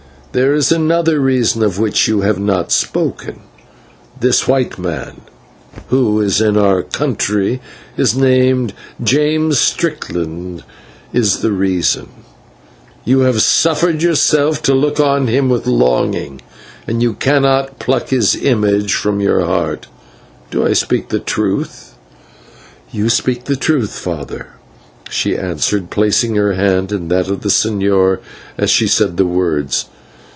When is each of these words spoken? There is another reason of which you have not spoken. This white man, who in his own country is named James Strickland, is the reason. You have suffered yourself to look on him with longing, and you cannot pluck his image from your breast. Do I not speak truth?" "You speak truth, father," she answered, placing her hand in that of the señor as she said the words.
There 0.33 0.53
is 0.53 0.71
another 0.71 1.19
reason 1.19 1.61
of 1.61 1.77
which 1.77 2.07
you 2.07 2.21
have 2.21 2.39
not 2.39 2.71
spoken. 2.71 3.41
This 4.17 4.47
white 4.47 4.79
man, 4.79 5.19
who 5.89 6.19
in 6.19 6.23
his 6.23 6.41
own 6.41 6.83
country 6.83 7.59
is 7.97 8.15
named 8.15 8.73
James 9.03 9.59
Strickland, 9.59 10.63
is 11.11 11.41
the 11.41 11.51
reason. 11.51 12.07
You 13.03 13.19
have 13.27 13.41
suffered 13.41 14.01
yourself 14.01 14.63
to 14.63 14.73
look 14.73 15.01
on 15.01 15.27
him 15.27 15.49
with 15.49 15.67
longing, 15.67 16.39
and 16.87 17.03
you 17.03 17.11
cannot 17.15 17.77
pluck 17.77 18.07
his 18.07 18.33
image 18.33 18.93
from 18.93 19.19
your 19.19 19.41
breast. 19.43 19.87
Do 20.49 20.63
I 20.63 20.69
not 20.69 20.77
speak 20.77 21.25
truth?" 21.25 21.95
"You 22.89 23.09
speak 23.09 23.43
truth, 23.59 23.91
father," 23.91 24.47
she 25.09 25.35
answered, 25.37 25.89
placing 25.89 26.35
her 26.35 26.53
hand 26.53 26.93
in 26.93 27.09
that 27.09 27.27
of 27.27 27.41
the 27.41 27.49
señor 27.49 28.19
as 28.57 28.69
she 28.69 28.87
said 28.87 29.17
the 29.17 29.25
words. 29.25 29.87